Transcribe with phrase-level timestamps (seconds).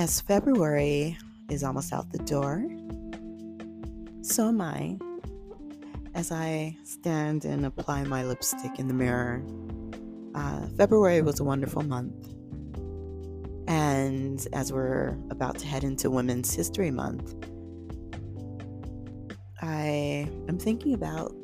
[0.00, 1.18] As February
[1.50, 2.64] is almost out the door,
[4.22, 4.96] so am I.
[6.14, 9.42] As I stand and apply my lipstick in the mirror,
[10.34, 12.14] uh, February was a wonderful month.
[13.68, 17.34] And as we're about to head into Women's History Month,
[19.60, 21.36] I am thinking about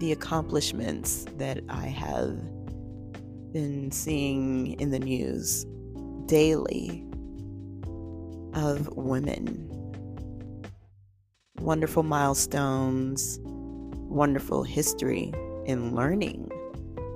[0.00, 2.36] the accomplishments that I have
[3.52, 5.64] been seeing in the news
[6.26, 7.04] daily
[8.54, 9.70] of women.
[11.60, 15.32] Wonderful milestones, wonderful history
[15.66, 16.50] in learning.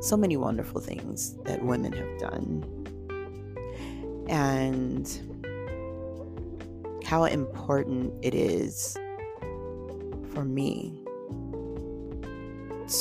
[0.00, 2.64] So many wonderful things that women have done.
[4.28, 5.08] And
[7.04, 8.96] how important it is
[10.32, 11.02] for me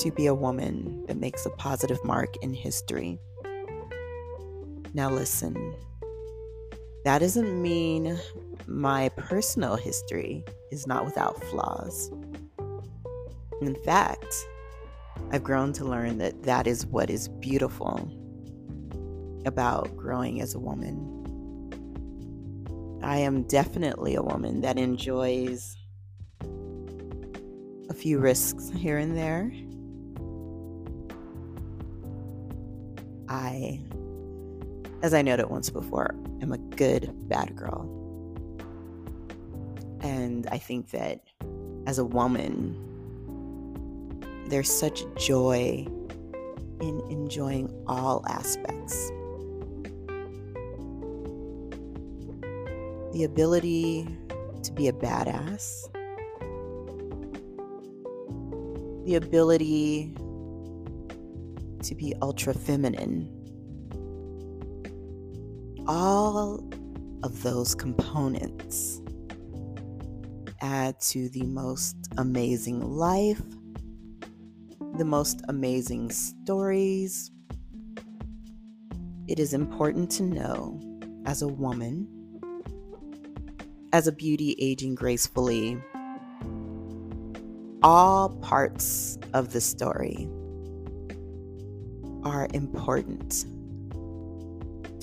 [0.01, 3.19] to be a woman that makes a positive mark in history.
[4.93, 5.75] Now, listen,
[7.05, 8.17] that doesn't mean
[8.67, 12.11] my personal history is not without flaws.
[13.61, 14.33] In fact,
[15.31, 18.11] I've grown to learn that that is what is beautiful
[19.45, 21.13] about growing as a woman.
[23.03, 25.75] I am definitely a woman that enjoys
[27.89, 29.51] a few risks here and there.
[33.29, 33.81] I,
[35.01, 37.93] as I noted once before, I'm a good bad girl.
[40.01, 41.21] And I think that
[41.85, 42.75] as a woman,
[44.47, 45.85] there's such joy
[46.81, 49.09] in enjoying all aspects.
[53.13, 54.07] The ability
[54.63, 55.89] to be a badass,
[59.05, 60.13] the ability
[61.83, 63.36] to be ultra feminine.
[65.87, 66.61] All
[67.23, 69.01] of those components
[70.59, 73.41] add to the most amazing life,
[74.97, 77.31] the most amazing stories.
[79.29, 80.77] It is important to know
[81.25, 82.05] as a woman,
[83.93, 85.81] as a beauty aging gracefully,
[87.81, 90.27] all parts of the story
[92.25, 93.45] are important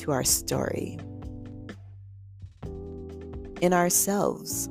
[0.05, 0.99] to our story.
[3.63, 4.69] In ourselves,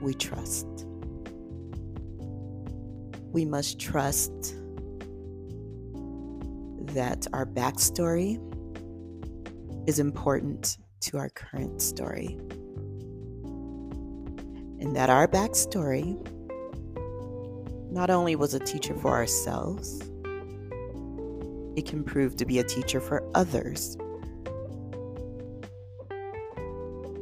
[0.00, 0.66] we trust.
[3.32, 4.54] We must trust
[6.94, 8.38] that our backstory
[9.88, 12.38] is important to our current story.
[14.78, 16.16] And that our backstory
[17.90, 20.00] not only was a teacher for ourselves,
[21.78, 23.96] it can prove to be a teacher for others.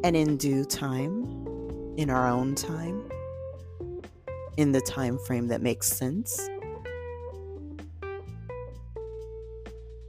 [0.02, 1.24] And in due time,
[1.98, 3.06] in our own time,
[4.56, 6.48] in the time frame that makes sense,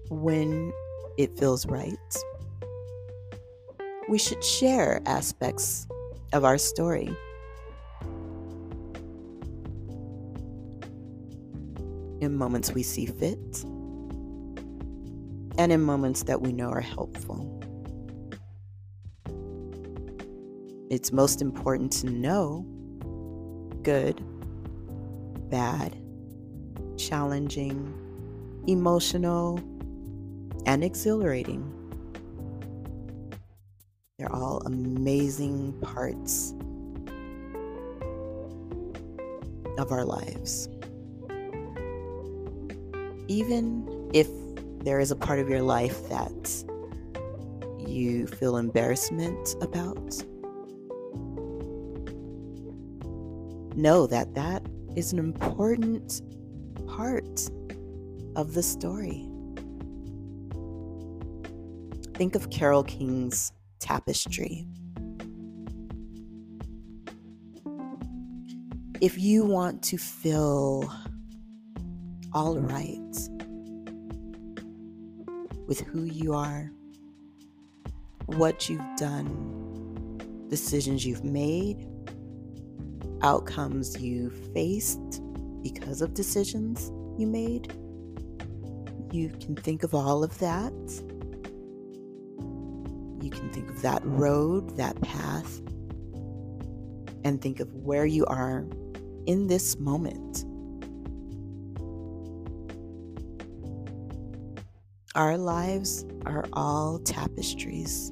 [0.10, 0.72] when
[1.18, 2.16] it feels right,
[4.08, 5.88] we should share aspects
[6.32, 7.14] of our story.
[12.22, 13.66] In moments we see fit,
[15.58, 17.54] and in moments that we know are helpful.
[20.90, 22.66] It's most important to know
[23.84, 24.22] good,
[25.50, 25.98] bad,
[26.98, 27.94] challenging,
[28.68, 29.60] emotional,
[30.66, 31.74] and exhilarating.
[34.18, 36.54] They're all amazing parts
[39.78, 40.70] of our lives.
[43.28, 44.28] Even if
[44.84, 46.64] there is a part of your life that
[47.80, 50.24] you feel embarrassment about,
[53.76, 54.66] know that that
[54.96, 56.22] is an important
[56.88, 57.50] part
[58.36, 59.30] of the story.
[62.16, 64.68] Think of Carole King's Tapestry.
[69.00, 70.92] If you want to feel
[72.34, 72.98] all right
[75.68, 76.72] with who you are,
[78.26, 81.86] what you've done, decisions you've made,
[83.22, 85.22] outcomes you faced
[85.62, 87.72] because of decisions you made.
[89.12, 90.74] You can think of all of that.
[93.22, 95.60] You can think of that road, that path,
[97.24, 98.66] and think of where you are
[99.26, 100.46] in this moment.
[105.18, 108.12] Our lives are all tapestries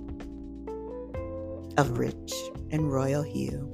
[1.78, 2.34] of rich
[2.72, 3.70] and royal hue,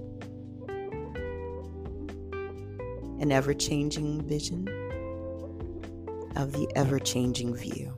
[3.21, 4.67] an ever changing vision
[6.35, 7.93] of the ever changing view.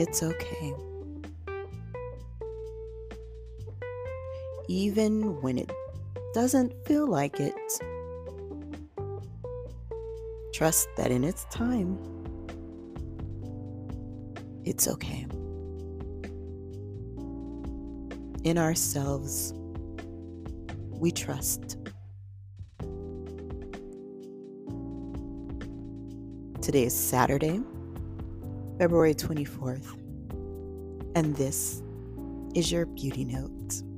[0.00, 0.74] It's okay.
[4.66, 5.70] Even when it
[6.36, 7.54] doesn't feel like it,
[10.52, 11.96] trust that in its time,
[14.62, 15.26] it's okay.
[18.44, 19.54] In ourselves,
[20.90, 21.78] we trust.
[26.60, 27.62] Today is Saturday,
[28.78, 29.90] February 24th,
[31.14, 31.82] and this
[32.54, 33.95] is your beauty note.